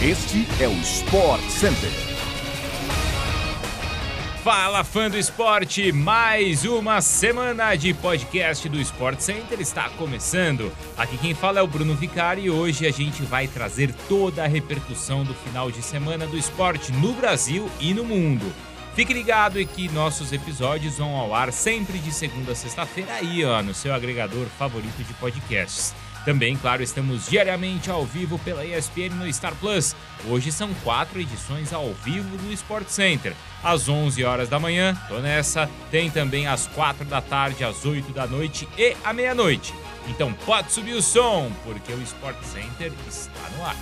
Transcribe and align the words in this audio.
Este 0.00 0.46
é 0.62 0.68
o 0.68 0.72
Sport 0.74 1.42
Center. 1.48 1.90
Fala 4.44 4.84
fã 4.84 5.10
do 5.10 5.18
esporte, 5.18 5.90
mais 5.90 6.64
uma 6.64 7.00
semana 7.00 7.74
de 7.74 7.92
podcast 7.94 8.68
do 8.68 8.80
Sport 8.80 9.18
Center 9.18 9.60
está 9.60 9.90
começando. 9.90 10.72
Aqui 10.96 11.18
quem 11.18 11.34
fala 11.34 11.58
é 11.58 11.62
o 11.62 11.66
Bruno 11.66 11.96
Vicari 11.96 12.42
e 12.42 12.50
hoje 12.50 12.86
a 12.86 12.92
gente 12.92 13.24
vai 13.24 13.48
trazer 13.48 13.92
toda 14.08 14.44
a 14.44 14.46
repercussão 14.46 15.24
do 15.24 15.34
final 15.34 15.68
de 15.68 15.82
semana 15.82 16.28
do 16.28 16.38
esporte 16.38 16.92
no 16.92 17.12
Brasil 17.14 17.68
e 17.80 17.92
no 17.92 18.04
mundo. 18.04 18.46
Fique 18.94 19.12
ligado 19.12 19.60
e 19.60 19.66
que 19.66 19.88
nossos 19.88 20.32
episódios 20.32 20.98
vão 20.98 21.16
ao 21.16 21.34
ar 21.34 21.52
sempre 21.52 21.98
de 21.98 22.12
segunda 22.12 22.52
a 22.52 22.54
sexta-feira 22.54 23.14
aí, 23.14 23.44
ó, 23.44 23.60
no 23.64 23.74
seu 23.74 23.92
agregador 23.92 24.46
favorito 24.46 25.02
de 25.02 25.12
podcasts. 25.14 25.92
Também, 26.28 26.54
claro, 26.58 26.82
estamos 26.82 27.30
diariamente 27.30 27.90
ao 27.90 28.04
vivo 28.04 28.38
pela 28.40 28.62
ESPN 28.62 29.14
no 29.14 29.32
Star 29.32 29.54
Plus. 29.54 29.96
Hoje 30.28 30.52
são 30.52 30.68
quatro 30.84 31.18
edições 31.18 31.72
ao 31.72 31.94
vivo 32.04 32.36
do 32.36 32.52
Sport 32.52 32.86
Center. 32.88 33.32
Às 33.64 33.88
11 33.88 34.22
horas 34.24 34.46
da 34.46 34.60
manhã, 34.60 34.94
tô 35.08 35.20
nessa. 35.20 35.70
Tem 35.90 36.10
também 36.10 36.46
às 36.46 36.66
4 36.66 37.06
da 37.06 37.22
tarde, 37.22 37.64
às 37.64 37.86
8 37.86 38.12
da 38.12 38.26
noite 38.26 38.68
e 38.76 38.94
à 39.02 39.14
meia-noite. 39.14 39.72
Então 40.06 40.30
pode 40.44 40.70
subir 40.70 40.92
o 40.92 41.00
som, 41.00 41.50
porque 41.64 41.94
o 41.94 42.02
Sport 42.02 42.36
Center 42.42 42.92
está 43.08 43.48
no 43.56 43.64
ar. 43.64 43.76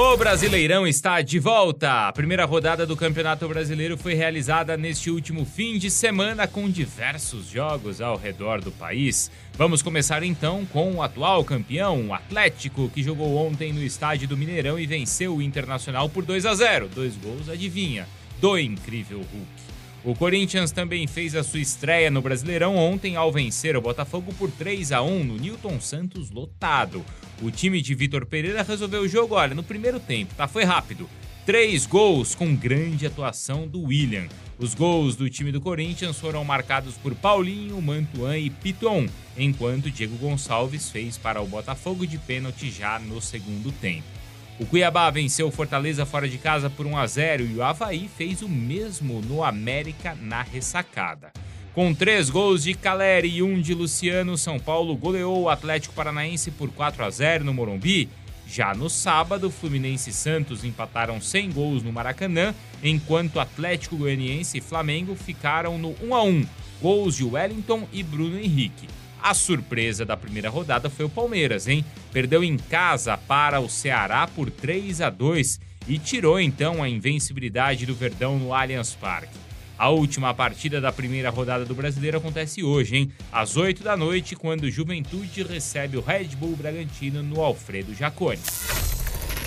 O 0.00 0.16
Brasileirão 0.16 0.86
está 0.86 1.20
de 1.20 1.40
volta. 1.40 2.06
A 2.06 2.12
primeira 2.12 2.44
rodada 2.44 2.86
do 2.86 2.96
Campeonato 2.96 3.48
Brasileiro 3.48 3.98
foi 3.98 4.14
realizada 4.14 4.76
neste 4.76 5.10
último 5.10 5.44
fim 5.44 5.76
de 5.76 5.90
semana 5.90 6.46
com 6.46 6.70
diversos 6.70 7.48
jogos 7.48 8.00
ao 8.00 8.16
redor 8.16 8.60
do 8.60 8.70
país. 8.70 9.28
Vamos 9.54 9.82
começar 9.82 10.22
então 10.22 10.64
com 10.66 10.94
o 10.94 11.02
atual 11.02 11.42
campeão, 11.42 12.06
o 12.06 12.14
Atlético, 12.14 12.88
que 12.88 13.02
jogou 13.02 13.44
ontem 13.44 13.72
no 13.72 13.82
estádio 13.82 14.28
do 14.28 14.36
Mineirão 14.36 14.78
e 14.78 14.86
venceu 14.86 15.34
o 15.34 15.42
Internacional 15.42 16.08
por 16.08 16.24
2 16.24 16.46
a 16.46 16.54
0. 16.54 16.88
Dois 16.94 17.16
gols, 17.16 17.48
adivinha, 17.48 18.06
do 18.40 18.56
incrível 18.56 19.18
Hulk. 19.18 19.77
O 20.08 20.14
Corinthians 20.14 20.72
também 20.72 21.06
fez 21.06 21.34
a 21.34 21.44
sua 21.44 21.60
estreia 21.60 22.10
no 22.10 22.22
Brasileirão 22.22 22.74
ontem 22.74 23.14
ao 23.14 23.30
vencer 23.30 23.76
o 23.76 23.80
Botafogo 23.82 24.32
por 24.38 24.50
3 24.50 24.90
a 24.90 25.02
1 25.02 25.22
no 25.22 25.36
Newton 25.36 25.78
Santos 25.78 26.30
lotado. 26.30 27.04
O 27.42 27.50
time 27.50 27.82
de 27.82 27.94
Vitor 27.94 28.24
Pereira 28.24 28.62
resolveu 28.62 29.02
o 29.02 29.08
jogo, 29.08 29.34
olha, 29.34 29.54
no 29.54 29.62
primeiro 29.62 30.00
tempo, 30.00 30.34
tá? 30.34 30.48
Foi 30.48 30.64
rápido. 30.64 31.06
Três 31.44 31.84
gols 31.84 32.34
com 32.34 32.56
grande 32.56 33.04
atuação 33.04 33.68
do 33.68 33.82
William. 33.82 34.26
Os 34.58 34.72
gols 34.72 35.14
do 35.14 35.28
time 35.28 35.52
do 35.52 35.60
Corinthians 35.60 36.18
foram 36.18 36.42
marcados 36.42 36.94
por 36.94 37.14
Paulinho, 37.14 37.78
Mantuan 37.82 38.38
e 38.38 38.48
Piton, 38.48 39.06
enquanto 39.36 39.90
Diego 39.90 40.16
Gonçalves 40.16 40.90
fez 40.90 41.18
para 41.18 41.42
o 41.42 41.46
Botafogo 41.46 42.06
de 42.06 42.16
pênalti 42.16 42.70
já 42.70 42.98
no 42.98 43.20
segundo 43.20 43.70
tempo. 43.72 44.17
O 44.60 44.66
Cuiabá 44.66 45.08
venceu 45.08 45.46
o 45.46 45.52
Fortaleza 45.52 46.04
fora 46.04 46.28
de 46.28 46.36
casa 46.36 46.68
por 46.68 46.84
1 46.84 46.96
a 46.96 47.06
0 47.06 47.46
e 47.46 47.54
o 47.54 47.62
Havaí 47.62 48.10
fez 48.16 48.42
o 48.42 48.48
mesmo 48.48 49.20
no 49.20 49.44
América 49.44 50.16
na 50.20 50.42
ressacada. 50.42 51.30
Com 51.72 51.94
três 51.94 52.28
gols 52.28 52.64
de 52.64 52.74
Caleri 52.74 53.36
e 53.36 53.42
um 53.42 53.60
de 53.60 53.72
Luciano, 53.72 54.36
São 54.36 54.58
Paulo 54.58 54.96
goleou 54.96 55.42
o 55.42 55.48
Atlético 55.48 55.94
Paranaense 55.94 56.50
por 56.50 56.70
4 56.70 57.04
a 57.04 57.10
0 57.10 57.44
no 57.44 57.54
Morumbi. 57.54 58.08
Já 58.48 58.74
no 58.74 58.90
sábado, 58.90 59.48
Fluminense 59.48 60.10
e 60.10 60.12
Santos 60.12 60.64
empataram 60.64 61.20
sem 61.20 61.52
gols 61.52 61.84
no 61.84 61.92
Maracanã, 61.92 62.52
enquanto 62.82 63.38
Atlético 63.38 63.96
Goianiense 63.96 64.58
e 64.58 64.60
Flamengo 64.60 65.14
ficaram 65.14 65.78
no 65.78 65.94
1 66.02 66.14
a 66.16 66.22
1, 66.24 66.46
gols 66.82 67.14
de 67.14 67.24
Wellington 67.24 67.86
e 67.92 68.02
Bruno 68.02 68.36
Henrique. 68.36 68.88
A 69.22 69.34
surpresa 69.34 70.04
da 70.04 70.16
primeira 70.16 70.48
rodada 70.48 70.88
foi 70.88 71.04
o 71.04 71.10
Palmeiras, 71.10 71.66
hein? 71.66 71.84
Perdeu 72.12 72.42
em 72.42 72.56
casa 72.56 73.16
para 73.16 73.60
o 73.60 73.68
Ceará 73.68 74.26
por 74.26 74.50
3 74.50 75.00
a 75.00 75.10
2 75.10 75.60
e 75.88 75.98
tirou 75.98 76.40
então 76.40 76.82
a 76.82 76.88
invencibilidade 76.88 77.86
do 77.86 77.94
Verdão 77.94 78.38
no 78.38 78.54
Allianz 78.54 78.94
Parque. 78.94 79.48
A 79.78 79.90
última 79.90 80.34
partida 80.34 80.80
da 80.80 80.90
primeira 80.90 81.30
rodada 81.30 81.64
do 81.64 81.74
Brasileiro 81.74 82.18
acontece 82.18 82.64
hoje, 82.64 82.96
hein? 82.96 83.12
Às 83.30 83.56
8 83.56 83.82
da 83.82 83.96
noite, 83.96 84.34
quando 84.34 84.70
Juventude 84.70 85.44
recebe 85.44 85.96
o 85.96 86.00
Red 86.00 86.28
Bull 86.36 86.56
Bragantino 86.56 87.22
no 87.22 87.40
Alfredo 87.40 87.94
Jaconi. 87.94 88.40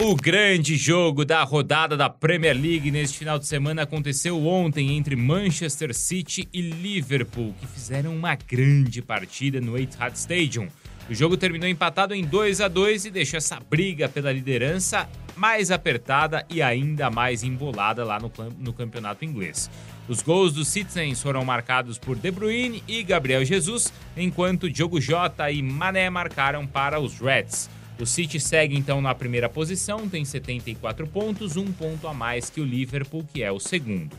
O 0.04 0.16
grande 0.16 0.78
jogo 0.78 1.24
da 1.24 1.44
rodada 1.44 1.96
da 1.96 2.10
Premier 2.10 2.60
League 2.60 2.90
neste 2.90 3.20
final 3.20 3.38
de 3.38 3.46
semana 3.46 3.84
aconteceu 3.84 4.48
ontem 4.48 4.98
entre 4.98 5.16
Manchester 5.16 5.94
City 5.94 6.50
e 6.52 6.60
Liverpool, 6.60 7.54
que 7.60 7.68
fizeram 7.68 8.16
uma 8.16 8.34
grande 8.34 9.00
partida 9.00 9.62
no 9.62 9.78
Etihad 9.78 10.16
Stadium. 10.16 10.68
O 11.08 11.14
jogo 11.14 11.38
terminou 11.38 11.70
empatado 11.70 12.16
em 12.16 12.26
2 12.26 12.62
a 12.62 12.68
2 12.68 13.06
e 13.06 13.12
deixou 13.12 13.38
essa 13.38 13.60
briga 13.60 14.10
pela 14.10 14.32
liderança 14.34 15.08
mais 15.36 15.70
apertada 15.70 16.44
e 16.50 16.64
ainda 16.64 17.12
mais 17.12 17.44
embolada 17.44 18.04
lá 18.04 18.20
no, 18.20 18.32
no 18.58 18.74
campeonato 18.74 19.24
inglês. 19.24 19.70
Os 20.10 20.24
gols 20.24 20.52
dos 20.52 20.68
Citizens 20.68 21.22
foram 21.22 21.46
marcados 21.46 22.00
por 22.00 22.16
De 22.16 22.32
Bruyne 22.32 22.84
e 22.88 23.04
Gabriel 23.04 23.46
Jesus, 23.46 23.94
enquanto 24.18 24.68
Diogo 24.68 25.00
Jota 25.00 25.52
e 25.52 25.62
Mané 25.62 26.10
marcaram 26.10 26.66
para 26.66 27.00
os 27.00 27.20
Reds. 27.20 27.70
O 28.02 28.06
City 28.08 28.40
segue 28.40 28.76
então 28.76 29.00
na 29.00 29.14
primeira 29.14 29.48
posição, 29.48 30.10
tem 30.10 30.26
74 30.26 31.06
pontos, 31.06 31.56
um 31.56 31.72
ponto 31.72 32.08
a 32.08 32.14
mais 32.16 32.50
que 32.50 32.60
o 32.60 32.66
Liverpool, 32.66 33.24
que 33.32 33.44
é 33.44 33.52
o 33.52 33.60
segundo. 33.60 34.18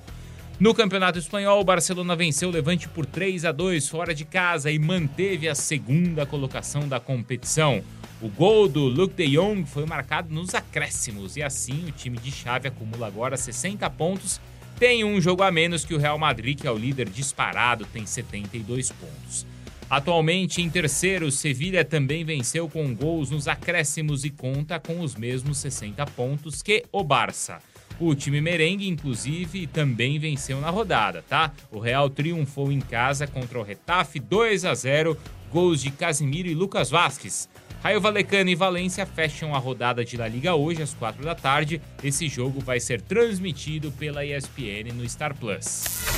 No 0.60 0.72
Campeonato 0.72 1.18
Espanhol, 1.18 1.60
o 1.60 1.64
Barcelona 1.64 2.14
venceu 2.14 2.48
o 2.48 2.52
Levante 2.52 2.88
por 2.88 3.04
3 3.04 3.44
a 3.44 3.50
2 3.50 3.88
fora 3.88 4.14
de 4.14 4.24
casa 4.24 4.70
e 4.70 4.78
manteve 4.78 5.48
a 5.48 5.54
segunda 5.56 6.24
colocação 6.24 6.86
da 6.86 7.00
competição. 7.00 7.82
O 8.20 8.28
gol 8.28 8.68
do 8.68 8.84
Luke 8.84 9.16
de 9.16 9.36
Jong 9.36 9.66
foi 9.66 9.84
marcado 9.84 10.32
nos 10.32 10.54
acréscimos 10.54 11.36
e 11.36 11.42
assim 11.42 11.88
o 11.88 11.90
time 11.90 12.18
de 12.18 12.30
chave 12.30 12.68
acumula 12.68 13.08
agora 13.08 13.36
60 13.36 13.90
pontos, 13.90 14.40
tem 14.78 15.02
um 15.02 15.20
jogo 15.20 15.42
a 15.42 15.50
menos 15.50 15.84
que 15.84 15.92
o 15.92 15.98
Real 15.98 16.18
Madrid, 16.18 16.60
que 16.60 16.68
é 16.68 16.70
o 16.70 16.78
líder 16.78 17.08
disparado, 17.08 17.84
tem 17.86 18.06
72 18.06 18.92
pontos. 18.92 19.44
Atualmente 19.92 20.62
em 20.62 20.70
terceiro, 20.70 21.30
Sevilha 21.30 21.84
também 21.84 22.24
venceu 22.24 22.66
com 22.66 22.94
gols 22.94 23.30
nos 23.30 23.46
acréscimos 23.46 24.24
e 24.24 24.30
conta 24.30 24.80
com 24.80 25.00
os 25.00 25.14
mesmos 25.14 25.58
60 25.58 26.06
pontos 26.06 26.62
que 26.62 26.82
o 26.90 27.04
Barça. 27.04 27.58
O 28.00 28.14
time 28.14 28.40
merengue, 28.40 28.88
inclusive, 28.88 29.66
também 29.66 30.18
venceu 30.18 30.58
na 30.62 30.70
rodada, 30.70 31.22
tá? 31.28 31.52
O 31.70 31.78
Real 31.78 32.08
triunfou 32.08 32.72
em 32.72 32.80
casa 32.80 33.26
contra 33.26 33.58
o 33.58 33.62
Retafe 33.62 34.18
2 34.18 34.64
a 34.64 34.74
0, 34.74 35.14
gols 35.52 35.82
de 35.82 35.90
Casimiro 35.90 36.48
e 36.48 36.54
Lucas 36.54 36.88
Vasquez. 36.88 37.46
Raio 37.82 38.00
Valecano 38.00 38.48
e 38.48 38.54
Valência 38.54 39.04
fecham 39.04 39.54
a 39.54 39.58
rodada 39.58 40.02
de 40.02 40.16
La 40.16 40.26
Liga 40.26 40.54
hoje 40.54 40.80
às 40.80 40.94
4 40.94 41.22
da 41.22 41.34
tarde. 41.34 41.82
Esse 42.02 42.28
jogo 42.28 42.60
vai 42.60 42.80
ser 42.80 43.02
transmitido 43.02 43.92
pela 43.92 44.24
ESPN 44.24 44.90
no 44.94 45.06
Star 45.06 45.36
Plus. 45.36 46.11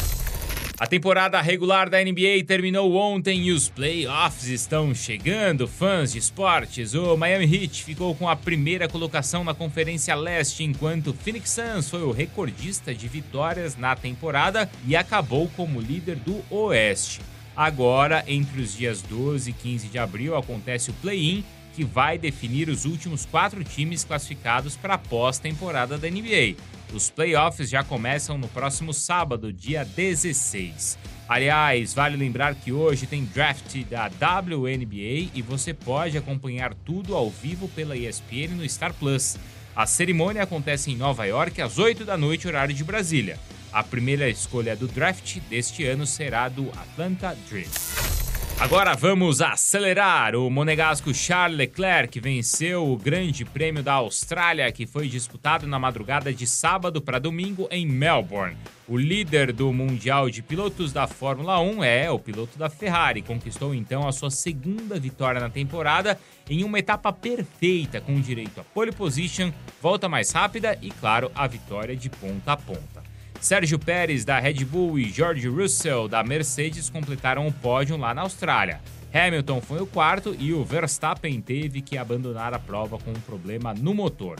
A 0.77 0.89
temporada 0.89 1.41
regular 1.41 1.89
da 1.89 2.03
NBA 2.03 2.43
terminou 2.45 2.97
ontem 2.97 3.43
e 3.43 3.53
os 3.53 3.69
playoffs 3.69 4.49
estão 4.49 4.93
chegando. 4.93 5.69
Fãs 5.69 6.13
de 6.13 6.19
esportes, 6.19 6.95
o 6.95 7.17
Miami 7.17 7.45
Heat 7.45 7.85
ficou 7.85 8.13
com 8.13 8.29
a 8.29 8.35
primeira 8.35 8.89
colocação 8.89 9.45
na 9.45 9.55
Conferência 9.55 10.17
Leste, 10.17 10.65
enquanto 10.65 11.11
o 11.11 11.15
Phoenix 11.15 11.51
Suns 11.51 11.89
foi 11.89 12.03
o 12.03 12.11
recordista 12.11 12.93
de 12.93 13.07
vitórias 13.07 13.77
na 13.77 13.95
temporada 13.95 14.69
e 14.85 14.97
acabou 14.97 15.49
como 15.57 15.81
líder 15.81 16.17
do 16.17 16.43
Oeste. 16.51 17.21
Agora, 17.55 18.25
entre 18.27 18.61
os 18.61 18.77
dias 18.77 19.01
12 19.01 19.51
e 19.51 19.53
15 19.53 19.87
de 19.87 19.99
abril, 19.99 20.37
acontece 20.37 20.91
o 20.91 20.95
play-in, 20.95 21.45
que 21.77 21.85
vai 21.85 22.19
definir 22.19 22.69
os 22.69 22.85
últimos 22.85 23.25
quatro 23.25 23.63
times 23.63 24.03
classificados 24.03 24.77
para 24.77 24.95
a 24.95 24.99
pós-temporada 24.99 25.97
da 25.97 26.11
NBA. 26.11 26.57
Os 26.95 27.11
playoffs 27.11 27.69
já 27.69 27.83
começam 27.83 28.39
no 28.39 28.47
próximo 28.47 28.95
sábado, 28.95 29.53
dia 29.53 29.85
16. 29.85 30.97
Aliás, 31.29 31.93
vale 31.93 32.17
lembrar 32.17 32.55
que 32.55 32.71
hoje 32.71 33.05
tem 33.05 33.25
draft 33.25 33.83
da 33.91 34.07
WNBA 34.07 35.29
e 35.35 35.43
você 35.43 35.75
pode 35.75 36.17
acompanhar 36.17 36.73
tudo 36.73 37.17
ao 37.17 37.29
vivo 37.29 37.67
pela 37.67 37.97
ESPN 37.97 38.55
no 38.55 38.69
Star 38.69 38.95
Plus. 38.95 39.37
A 39.75 39.87
cerimônia 39.87 40.45
acontece 40.45 40.93
em 40.93 40.97
Nova 40.97 41.25
York 41.25 41.61
às 41.61 41.79
8 41.79 42.05
da 42.05 42.17
noite, 42.17 42.47
horário 42.47 42.73
de 42.73 42.85
Brasília. 42.85 43.41
A 43.73 43.83
primeira 43.83 44.29
escolha 44.29 44.77
do 44.77 44.87
draft 44.87 45.41
deste 45.51 45.85
ano 45.85 46.07
será 46.07 46.49
do 46.49 46.71
Atlanta 46.71 47.37
Dream. 47.51 48.14
Agora 48.61 48.95
vamos 48.95 49.43
acelerar. 49.43 50.37
O 50.37 50.49
monegasco 50.49 51.13
Charles 51.13 51.59
Leclerc 51.59 52.19
venceu 52.21 52.89
o 52.89 52.97
Grande 52.97 53.45
Prêmio 53.45 53.83
da 53.83 53.95
Austrália, 53.95 54.71
que 54.71 54.87
foi 54.87 55.09
disputado 55.09 55.67
na 55.67 55.79
madrugada 55.79 56.33
de 56.33 56.47
sábado 56.47 57.03
para 57.03 57.19
domingo 57.19 57.69
em 57.71 57.85
Melbourne. 57.85 58.57
O 58.87 58.97
líder 58.97 59.53
do 59.53 59.73
Mundial 59.73 60.31
de 60.31 60.41
Pilotos 60.41 60.93
da 60.93 61.07
Fórmula 61.07 61.61
1 61.61 61.83
é 61.83 62.11
o 62.11 62.19
piloto 62.19 62.57
da 62.57 62.71
Ferrari. 62.71 63.23
Conquistou 63.23 63.75
então 63.75 64.07
a 64.07 64.13
sua 64.13 64.31
segunda 64.31 65.01
vitória 65.01 65.41
na 65.41 65.51
temporada 65.51 66.19
em 66.49 66.63
uma 66.63 66.79
etapa 66.79 67.13
perfeita, 67.13 68.01
com 68.01 68.21
direito 68.21 68.61
a 68.61 68.65
pole 68.65 68.93
position, 68.93 69.53
volta 69.83 70.09
mais 70.09 70.31
rápida 70.31 70.79
e, 70.81 70.91
claro, 70.91 71.31
a 71.35 71.47
vitória 71.47 71.97
de 71.97 72.09
ponta 72.09 72.53
a 72.53 72.57
ponta. 72.57 73.14
Sérgio 73.45 73.79
Pérez 73.79 74.25
da 74.25 74.39
Red 74.39 74.65
Bull 74.65 74.99
e 74.99 75.05
George 75.05 75.47
Russell 75.49 76.09
da 76.09 76.25
Mercedes 76.25 76.89
completaram 76.89 77.47
o 77.47 77.53
pódio 77.53 77.95
lá 77.95 78.15
na 78.15 78.23
Austrália. 78.23 78.81
Hamilton 79.13 79.61
foi 79.61 79.83
o 79.83 79.87
quarto 79.87 80.35
e 80.39 80.55
o 80.55 80.65
Verstappen 80.65 81.43
teve 81.43 81.83
que 81.83 81.99
abandonar 81.99 82.55
a 82.55 82.59
prova 82.59 82.97
com 82.97 83.11
um 83.11 83.21
problema 83.21 83.75
no 83.75 83.93
motor. 83.93 84.39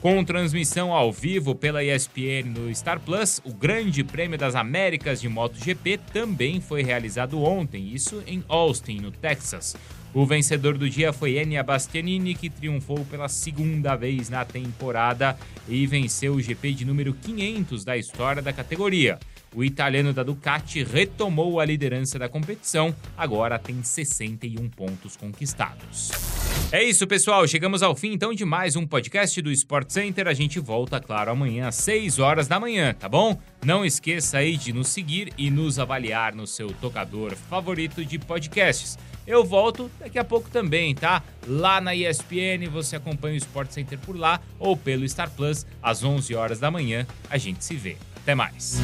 Com 0.00 0.22
transmissão 0.22 0.92
ao 0.92 1.10
vivo 1.10 1.54
pela 1.54 1.82
ESPN 1.82 2.50
no 2.54 2.74
Star 2.74 3.00
Plus, 3.00 3.40
o 3.44 3.52
Grande 3.52 4.04
Prêmio 4.04 4.38
das 4.38 4.54
Américas 4.54 5.20
de 5.20 5.28
MotoGP 5.28 5.98
também 6.12 6.60
foi 6.60 6.82
realizado 6.82 7.42
ontem, 7.42 7.92
isso 7.92 8.22
em 8.26 8.44
Austin, 8.46 8.98
no 9.00 9.10
Texas. 9.10 9.74
O 10.12 10.24
vencedor 10.24 10.78
do 10.78 10.88
dia 10.88 11.12
foi 11.12 11.36
Enia 11.38 11.62
Bastianini, 11.62 12.34
que 12.34 12.50
triunfou 12.50 13.04
pela 13.06 13.28
segunda 13.28 13.96
vez 13.96 14.28
na 14.28 14.44
temporada 14.44 15.36
e 15.68 15.86
venceu 15.86 16.34
o 16.34 16.42
GP 16.42 16.72
de 16.72 16.84
número 16.84 17.12
500 17.14 17.84
da 17.84 17.96
história 17.96 18.42
da 18.42 18.52
categoria. 18.52 19.18
O 19.54 19.64
italiano 19.64 20.12
da 20.12 20.22
Ducati 20.22 20.84
retomou 20.84 21.58
a 21.58 21.64
liderança 21.64 22.18
da 22.18 22.28
competição, 22.28 22.94
agora 23.16 23.58
tem 23.58 23.82
61 23.82 24.68
pontos 24.68 25.16
conquistados. 25.16 26.35
É 26.72 26.82
isso, 26.82 27.06
pessoal. 27.06 27.46
Chegamos 27.46 27.82
ao 27.82 27.94
fim 27.94 28.12
então 28.12 28.34
de 28.34 28.44
mais 28.44 28.74
um 28.74 28.86
podcast 28.86 29.40
do 29.40 29.52
Sport 29.52 29.88
Center. 29.90 30.26
A 30.26 30.34
gente 30.34 30.58
volta, 30.58 31.00
claro, 31.00 31.30
amanhã 31.30 31.68
às 31.68 31.76
6 31.76 32.18
horas 32.18 32.48
da 32.48 32.58
manhã, 32.58 32.92
tá 32.92 33.08
bom? 33.08 33.40
Não 33.64 33.84
esqueça 33.84 34.38
aí 34.38 34.56
de 34.56 34.72
nos 34.72 34.88
seguir 34.88 35.32
e 35.38 35.48
nos 35.50 35.78
avaliar 35.78 36.34
no 36.34 36.46
seu 36.46 36.68
tocador 36.80 37.36
favorito 37.36 38.04
de 38.04 38.18
podcasts. 38.18 38.98
Eu 39.26 39.44
volto 39.44 39.90
daqui 39.98 40.18
a 40.18 40.24
pouco 40.24 40.50
também, 40.50 40.94
tá? 40.94 41.22
Lá 41.46 41.80
na 41.80 41.94
ESPN 41.94 42.68
você 42.70 42.96
acompanha 42.96 43.34
o 43.34 43.38
Sport 43.38 43.70
Center 43.70 43.98
por 43.98 44.16
lá 44.16 44.40
ou 44.58 44.76
pelo 44.76 45.08
Star 45.08 45.30
Plus 45.30 45.64
às 45.82 46.02
11 46.04 46.34
horas 46.34 46.58
da 46.58 46.70
manhã. 46.70 47.06
A 47.30 47.38
gente 47.38 47.64
se 47.64 47.74
vê. 47.74 47.96
Até 48.16 48.34
mais. 48.34 48.80